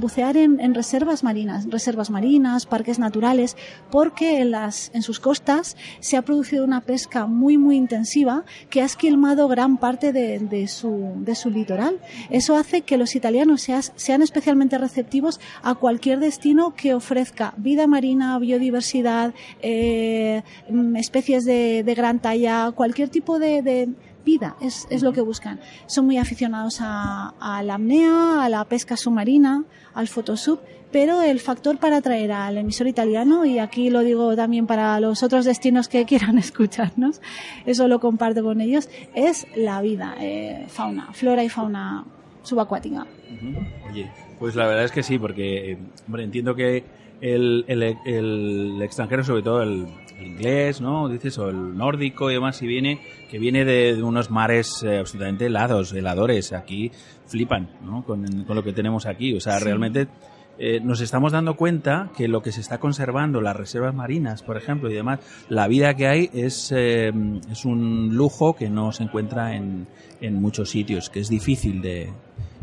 [0.00, 3.56] bucear en, reservas marinas, reservas marinas, parques naturales,
[3.90, 8.82] porque en, las, en sus costas se ha producido una pesca muy, muy intensiva que
[8.82, 11.98] ha esquilmado gran parte de, su, de su litoral.
[12.30, 18.38] Eso hace que los italianos sean especialmente receptivos a cualquier destino que ofrezca vida marina,
[18.38, 23.88] biodiversidad, eh, mm, especies de, gran talla, cualquier tipo de,
[24.24, 25.58] vida, es, lo que buscan.
[25.86, 29.64] Son muy aficionados a, la apnea, a la pesca submarina,
[29.94, 34.66] al photosub, pero el factor para atraer al emisor italiano, y aquí lo digo también
[34.66, 37.20] para los otros destinos que quieran escucharnos,
[37.66, 42.04] eso lo comparto con ellos, es la vida, eh, fauna, flora y fauna
[42.42, 43.06] subacuática.
[43.90, 46.84] Oye, pues la verdad es que sí, porque hombre, entiendo que
[47.20, 49.86] el, el, extranjero, sobre todo el,
[50.20, 51.08] inglés, ¿no?
[51.08, 55.46] Dices, o el nórdico y demás, si viene, que viene de, unos mares eh, absolutamente
[55.46, 56.90] helados, heladores, aquí
[57.26, 58.02] flipan, ¿no?
[58.02, 59.36] Con, lo que tenemos aquí.
[59.36, 60.08] O sea, realmente
[60.58, 64.56] eh, nos estamos dando cuenta que lo que se está conservando, las reservas marinas, por
[64.56, 67.12] ejemplo, y demás, la vida que hay es, eh,
[67.50, 69.86] es un lujo que no se encuentra en,
[70.20, 72.10] en muchos sitios, que es difícil de,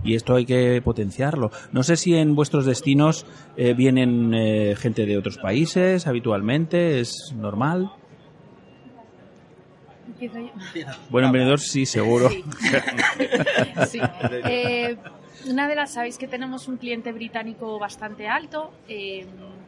[0.06, 1.52] y esto hay que potenciarlo.
[1.72, 3.26] No sé si en vuestros destinos
[3.58, 7.92] eh, vienen eh, gente de otros países habitualmente, ¿es normal?
[11.10, 12.30] Bueno, en sí, seguro.
[12.30, 14.00] Sí.
[14.48, 14.98] Eh,
[15.50, 18.72] una de las, sabéis que tenemos un cliente británico bastante alto,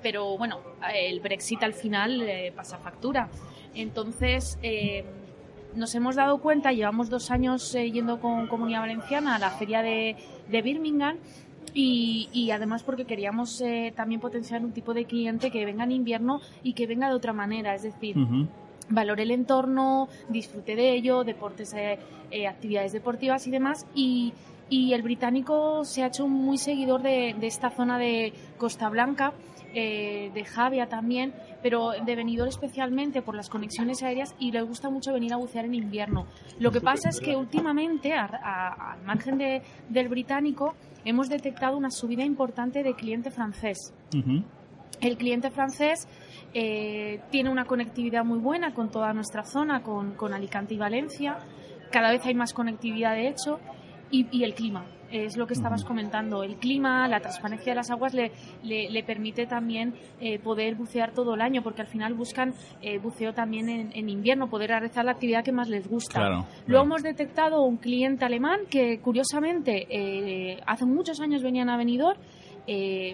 [0.01, 0.59] pero bueno,
[0.93, 2.23] el Brexit al final
[2.55, 3.29] pasa factura.
[3.73, 4.57] Entonces,
[5.77, 9.81] nos hemos dado cuenta, llevamos dos años eh, yendo con Comunidad Valenciana a la feria
[9.81, 10.15] de,
[10.49, 11.17] Birmingham
[11.73, 16.41] y, además porque queríamos eh, también potenciar un tipo de cliente que venga en invierno
[16.63, 18.15] y que venga de otra manera, es decir,
[18.89, 23.85] valore el entorno, disfrute de ello, deportes, eh, actividades deportivas y demás.
[23.93, 24.33] Y,
[24.69, 29.33] el británico se ha hecho muy seguidor de, de esta zona de Costa Blanca
[29.73, 34.89] eh, de Javia también, pero de venidor especialmente por las conexiones aéreas y le gusta
[34.89, 36.25] mucho venir a bucear en invierno.
[36.57, 42.81] Lo que pasa es que últimamente, al margen del británico, hemos detectado una subida importante
[42.81, 43.93] de cliente francés.
[45.01, 46.07] El cliente francés
[46.53, 51.37] eh, tiene una conectividad muy buena con toda nuestra zona, con, con Alicante y Valencia.
[51.91, 53.59] Cada vez hay más conectividad, de hecho,
[54.11, 54.85] y, el clima.
[55.09, 56.43] Es lo que estabas comentando.
[56.43, 58.31] El clima, la transparencia de las aguas le,
[58.63, 63.33] le, permite también eh, poder bucear todo el año, porque al final buscan eh, buceo
[63.33, 66.45] también en, invierno, poder realizar la actividad que más les gusta.
[66.65, 72.19] Luego hemos detectado un cliente alemán que, curiosamente, eh, hace muchos años venían a Benidorm,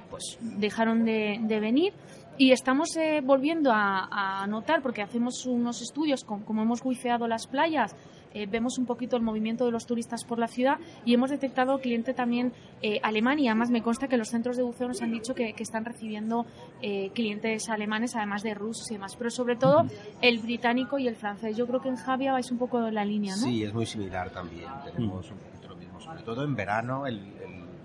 [0.10, 1.93] pues dejaron de, venir.
[2.39, 2.89] Y estamos
[3.23, 7.95] volviendo a, notar, porque hacemos unos estudios, con, como hemos buceado las playas,
[8.34, 11.78] eh, vemos un poquito el movimiento de los turistas por la ciudad y hemos detectado
[11.80, 15.12] cliente también eh, alemán y además me consta que los centros de buceo nos han
[15.12, 16.46] dicho que, están recibiendo
[16.82, 19.86] eh, clientes alemanes además de rusos y demás, pero sobre todo
[20.22, 21.56] el británico y el francés.
[21.56, 23.43] Yo creo que en Javia vais un poco en la línea, ¿no?
[23.43, 24.67] Sí, es muy similar también.
[24.84, 27.06] Tenemos un poquito lo mismo, sobre todo en verano.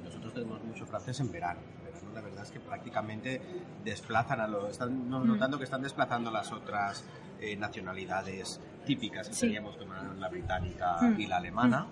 [0.02, 1.60] nosotros tenemos mucho francés en verano
[2.14, 3.40] la verdad es que prácticamente
[3.84, 4.70] desplazan a los.
[4.70, 7.04] Están notando que están desplazando las otras
[7.40, 11.20] eh, nacionalidades típicas que teníamos como la británica mm.
[11.20, 11.86] y la alemana.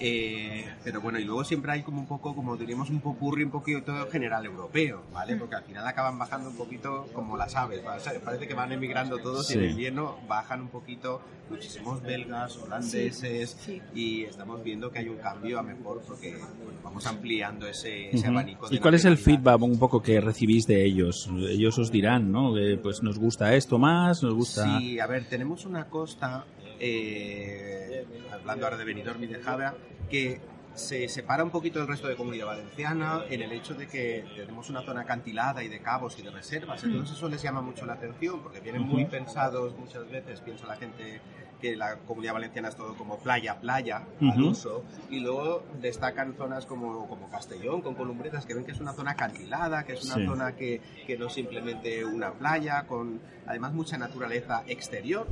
[0.00, 3.50] Eh, pero bueno, y luego siempre hay como un poco, como diríamos, un popurri un
[3.50, 5.36] poquito general europeo, ¿vale?
[5.36, 5.38] Mm.
[5.38, 7.80] Porque al final acaban bajando un poquito como las aves,
[8.24, 13.56] parece que van emigrando todos y en invierno bajan un poquito muchísimos belgas, holandeses
[13.94, 16.36] y estamos viendo que hay un cambio a mejor porque
[16.82, 18.66] vamos ampliando ese, abanico.
[18.70, 21.28] ¿Y cuál es el feedback un poco que recibís de ellos?
[21.48, 22.54] Ellos os dirán, ¿no?
[22.54, 24.78] Que pues nos gusta esto más, nos gusta...
[24.78, 26.33] Sí, a ver, tenemos una costa
[26.80, 29.74] eh, hablando ahora de Benidorm y de Javia,
[30.10, 30.40] que
[30.74, 34.68] se separa un poquito del resto de comunidad valenciana en el hecho de que tenemos
[34.70, 36.82] una zona acantilada y de cabos y de reservas.
[36.82, 40.76] Entonces eso les llama mucho la atención porque vienen muy pensados muchas veces, piensa la
[40.76, 41.20] gente
[41.60, 46.66] que la comunidad valenciana es todo como playa, playa, al uso, y luego destacan zonas
[46.66, 50.26] como, como Castellón, con columbretas, que ven que es una zona acantilada, que es una
[50.26, 55.26] zona que, que, no simplemente una playa, con además mucha naturaleza exterior.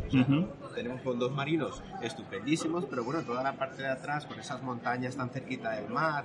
[0.75, 5.31] Tenemos fondos marinos estupendísimos, pero bueno, toda la parte de atrás, con esas montañas tan
[5.31, 6.25] cerquita del mar,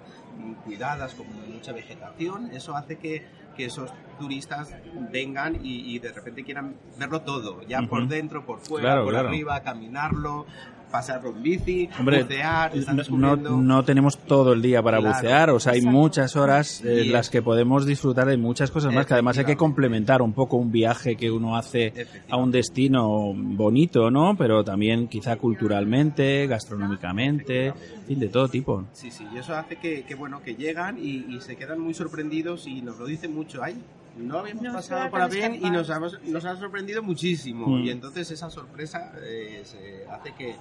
[0.64, 3.26] cuidadas, con mucha vegetación, eso hace que
[3.58, 4.76] que esos turistas
[5.12, 10.46] vengan y, de repente quieran verlo todo, ya por dentro, por fuera, por arriba, caminarlo.
[10.92, 12.72] Pasar por bici, bucear,
[13.10, 17.30] no, no, tenemos todo el día para bucear, o sea, hay muchas horas en las
[17.30, 20.72] que podemos disfrutar de muchas cosas más, que además hay que complementar un poco un
[20.72, 21.94] viaje que uno hace
[22.30, 24.36] a un destino bonito, ¿no?
[24.38, 28.86] Pero también quizá culturalmente, gastronómicamente, en fin, de todo tipo.
[28.94, 32.68] Sí, sí, y eso hace que, bueno, que llegan y, y se quedan muy sorprendidos
[32.68, 33.76] y nos lo dicen mucho, ay,
[34.18, 35.90] no habíamos pasado por bien y nos,
[36.24, 37.68] nos ha sorprendido muchísimo.
[37.68, 37.84] Mm.
[37.84, 39.64] Y entonces esa sorpresa eh,
[40.10, 40.56] hace que,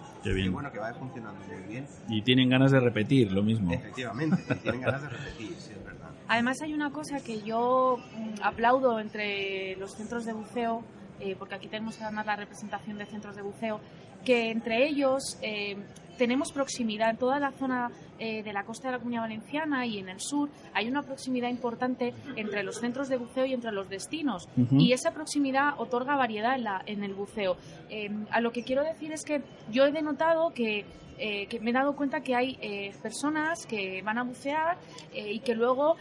[0.50, 1.86] bueno, que vaya funcionando muy bien.
[2.08, 3.72] Y tienen ganas de repetir lo mismo.
[3.72, 6.10] Efectivamente, tienen ganas de repetir, sí, es verdad.
[6.28, 10.82] Además hay una cosa que yo mm, aplaudo entre los centros de buceo,
[11.20, 13.80] eh, porque aquí tenemos además la representación de centros de buceo,
[14.24, 15.76] que entre ellos eh,
[16.16, 19.98] tenemos proximidad en toda la zona eh, de la costa de la Comunidad Valenciana y
[19.98, 23.88] en el sur hay una proximidad importante entre los centros de buceo y entre los
[23.88, 27.56] destinos y esa proximidad otorga variedad en, la, en el buceo.
[27.90, 30.84] Eh, a lo que quiero decir es que yo he denotado que
[31.18, 32.58] eh, que me he dado cuenta que hay
[33.02, 34.76] personas que van a bucear
[35.14, 35.96] y que luego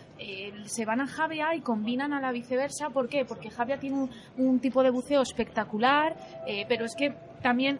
[0.65, 2.89] se van a Javia y combinan a la viceversa.
[2.89, 3.23] ¿Por qué?
[3.23, 6.17] Porque Javia tiene un, un tipo de buceo espectacular,
[6.67, 7.79] pero es que también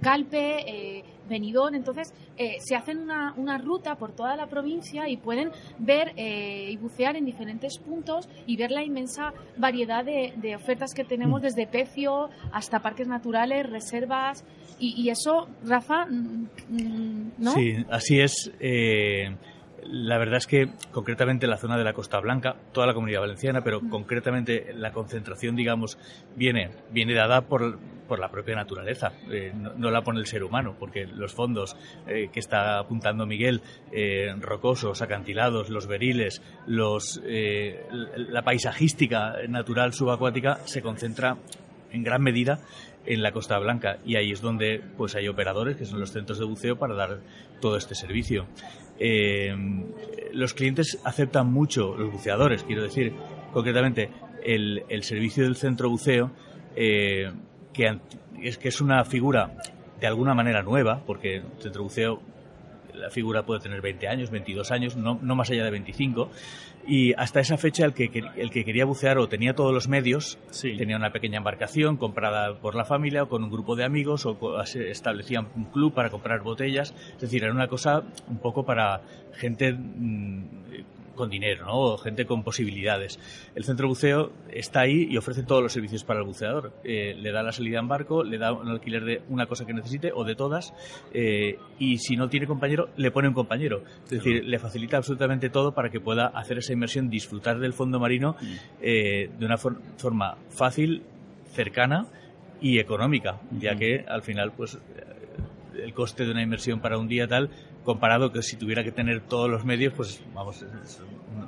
[0.00, 1.74] Calpe, venidón.
[1.74, 6.68] Entonces, eh, se hacen una, una, ruta por toda la provincia y pueden ver eh,
[6.70, 11.40] y bucear en diferentes puntos y ver la inmensa variedad de, de ofertas que tenemos,
[11.40, 11.44] mm.
[11.44, 14.44] desde pecio hasta parques naturales, reservas.
[14.78, 17.52] Y, y eso, Rafa, mm, mm, ¿no?
[17.52, 18.50] Sí, así es.
[18.60, 19.36] Eh,
[19.84, 23.62] la verdad es que concretamente la zona de la Costa Blanca, toda la comunidad valenciana,
[23.62, 25.98] pero concretamente la concentración, digamos,
[26.36, 30.76] viene, viene dada por, por la propia naturaleza, eh, no, la pone el ser humano,
[30.78, 33.62] porque los fondos eh, que está apuntando Miguel,
[33.92, 41.36] eh, rocosos, acantilados, los beriles, los, la paisajística natural subacuática se concentra
[41.92, 42.60] en gran medida
[43.06, 46.38] en la Costa Blanca y ahí es donde pues hay operadores que son los centros
[46.38, 47.20] de buceo para dar
[47.60, 48.46] todo este servicio.
[48.98, 49.54] Eh,
[50.32, 53.14] los clientes aceptan mucho, los buceadores, quiero decir,
[53.52, 54.10] concretamente,
[54.44, 56.30] el, servicio del centro buceo,
[56.76, 57.32] eh,
[57.72, 57.98] que
[58.42, 59.54] es que es una figura
[60.00, 62.20] de alguna manera nueva, porque el centro buceo
[62.94, 66.30] la figura puede tener 20 años, 22 años, no, no más allá de 25.
[66.86, 70.38] Y hasta esa fecha el que, el que quería bucear o tenía todos los medios,
[70.60, 74.62] tenía una pequeña embarcación comprada por la familia o con un grupo de amigos o
[74.62, 76.94] establecían un club para comprar botellas.
[77.14, 79.02] Es decir, era una cosa un poco para
[79.34, 80.44] gente mm,
[81.20, 81.78] con dinero, ¿no?
[81.78, 83.18] O gente con posibilidades.
[83.54, 86.72] El centro buceo está ahí y ofrece todos los servicios para el buceador.
[86.82, 89.74] Eh, le da la salida en barco, le da un alquiler de una cosa que
[89.74, 90.72] necesite o de todas,
[91.12, 93.82] eh, y si no tiene compañero, le pone un compañero.
[94.04, 98.00] Es decir, le facilita absolutamente todo para que pueda hacer esa inmersión, disfrutar del fondo
[98.00, 98.54] marino mm.
[98.80, 101.02] eh, de una forma fácil,
[101.52, 102.06] cercana
[102.62, 104.78] y económica, ya que al final, pues
[105.82, 107.50] el coste de una inmersión para un día tal
[107.84, 110.64] comparado que si tuviera que tener todos los medios, pues vamos,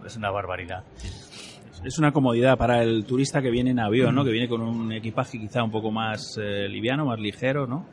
[0.04, 0.84] es, una barbaridad.
[1.84, 4.24] Es una comodidad para el turista que viene en avión, ¿no?
[4.24, 7.86] Que viene con un equipaje quizá un poco más eh, liviano, más ligero, ¿no?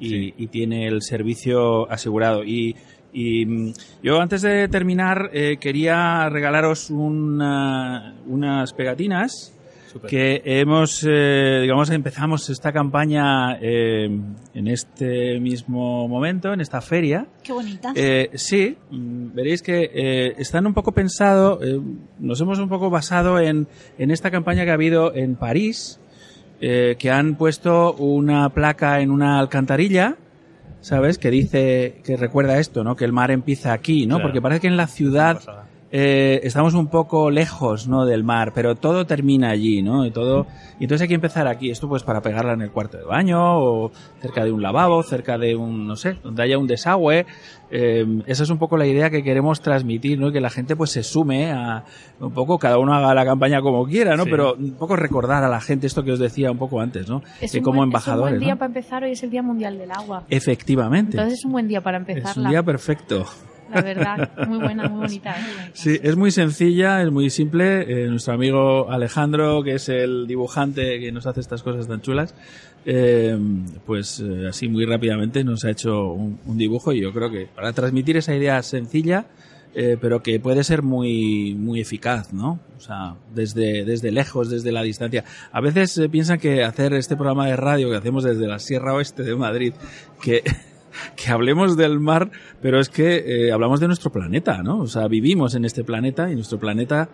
[0.00, 2.42] Y, tiene el servicio asegurado.
[2.42, 2.74] Y,
[3.14, 9.53] mm, yo antes de terminar eh, quería regalaros unas pegatinas
[10.08, 14.06] que hemos, eh, digamos, empezamos esta campaña eh,
[14.54, 17.26] en este mismo momento, en esta feria.
[17.42, 17.92] Qué bonita.
[17.94, 21.60] Eh, sí, mm, veréis que están un poco pensado,
[22.18, 26.00] nos hemos un poco basado en, en esta campaña que ha habido en París,
[26.60, 30.16] que han puesto una placa en una alcantarilla,
[30.80, 31.18] ¿sabes?
[31.18, 32.96] Que dice, que recuerda esto, ¿no?
[32.96, 34.20] Que el mar empieza aquí, ¿no?
[34.20, 35.40] Porque parece que en la ciudad
[35.96, 38.04] eh, estamos un poco lejos, ¿no?
[38.04, 40.04] Del mar, pero todo termina allí, ¿no?
[40.04, 40.44] Y todo,
[40.80, 41.70] y entonces hay que empezar aquí.
[41.70, 45.38] Esto pues para pegarla en el cuarto de baño, o cerca de un lavabo, cerca
[45.38, 47.26] de un, no sé, donde haya un desagüe.
[47.70, 50.32] Eh, esa es un poco la idea que queremos transmitir, ¿no?
[50.32, 51.84] Que la gente pues se sume a,
[52.18, 54.24] un poco, cada uno haga la campaña como quiera, ¿no?
[54.24, 57.22] Pero un poco recordar a la gente esto que os decía un poco antes, ¿no?
[57.40, 58.32] Es como embajadores.
[58.32, 60.24] Es un buen día para empezar, hoy es el Día Mundial del Agua.
[60.28, 61.16] Efectivamente.
[61.16, 62.32] Entonces es un buen día para empezar.
[62.32, 63.24] Es un día perfecto
[63.74, 64.30] la verdad.
[64.46, 65.36] Muy buena, muy bonita.
[65.72, 67.82] Sí, es muy sencilla, es muy simple.
[67.82, 72.34] Eh, nuestro amigo Alejandro, que es el dibujante que nos hace estas cosas tan chulas,
[72.86, 73.36] eh,
[73.86, 77.72] pues eh, así muy rápidamente nos ha hecho un, dibujo y yo creo que para
[77.72, 79.26] transmitir esa idea sencilla,
[80.00, 82.60] pero que puede ser muy, muy eficaz, ¿no?
[82.76, 85.24] O sea, desde, desde lejos, desde la distancia.
[85.50, 89.24] A veces piensan que hacer este programa de radio que hacemos desde la Sierra Oeste
[89.24, 89.74] de Madrid,
[90.22, 90.44] que
[91.16, 92.30] que hablemos del mar,
[92.60, 94.80] pero es que eh, hablamos de nuestro planeta, ¿no?
[94.80, 97.08] O sea, vivimos en este planeta y nuestro planeta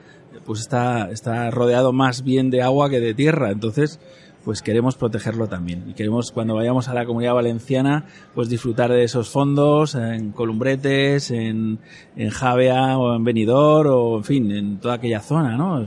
[0.45, 3.51] pues está, está rodeado más bien de agua que de tierra.
[3.51, 4.01] Entonces,
[4.45, 5.85] pues queremos protegerlo también.
[5.89, 11.31] Y queremos, cuando vayamos a la comunidad valenciana, pues disfrutar de esos fondos en Columbretes,
[11.31, 11.79] en,
[12.17, 15.87] en Javea o en Benidorm o, en fin, en toda aquella zona, ¿no?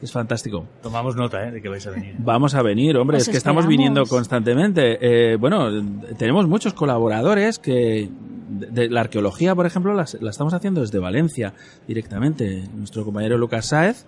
[0.00, 0.66] Es fantástico.
[0.82, 1.50] Tomamos nota ¿eh?
[1.50, 2.14] de que vais a venir.
[2.18, 4.98] Vamos a venir, hombre, es que estamos viniendo constantemente.
[5.00, 5.70] Eh, bueno,
[6.16, 8.08] tenemos muchos colaboradores que
[8.48, 11.54] de, la arqueología, por ejemplo, la, estamos haciendo desde Valencia
[11.86, 12.64] directamente.
[12.74, 14.06] Nuestro compañero Lucas Sáez,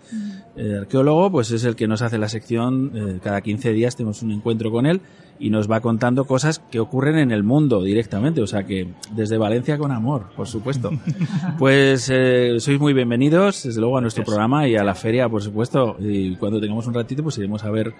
[0.57, 2.93] eh, arqueólogo, pues es el que nos hace la sección.
[2.95, 5.01] Eh, cada 15 días tenemos un encuentro con él
[5.41, 8.43] y nos va contando cosas que ocurren en el mundo directamente.
[8.43, 10.91] O sea que desde Valencia con amor, por supuesto.
[11.59, 15.43] pues eh, sois muy bienvenidos, desde luego, a nuestro programa y a la feria, por
[15.43, 15.97] supuesto.
[15.99, 17.95] Y cuando tengamos un ratito, pues iremos a ver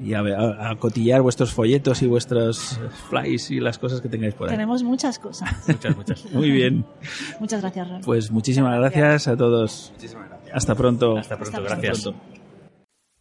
[0.00, 4.54] y a, cotillar vuestros folletos y vuestros flies y las cosas que tengáis por ahí.
[4.54, 5.50] Tenemos muchas cosas.
[5.68, 6.32] muchas, muchas.
[6.32, 6.84] Muy bien.
[7.40, 8.00] Muchas gracias, Ron.
[8.00, 9.28] Pues muchísimas gracias.
[9.28, 9.92] a todos.
[9.94, 10.56] Muchísimas gracias.
[10.56, 11.18] Hasta pronto.
[11.18, 12.10] Hasta pronto, gracias.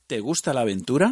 [0.08, 1.12] ¿Te gusta la aventura?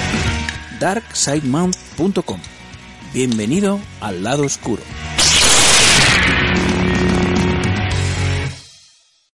[0.81, 2.41] darksidemount.com.
[3.13, 4.81] Bienvenido al lado oscuro.